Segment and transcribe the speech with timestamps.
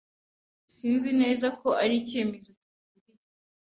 [0.75, 3.23] Sinzi neza ko ari icyemezo gikwiye.